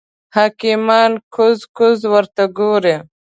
[0.35, 2.95] حکیمان کوز کوز ورته ګوري.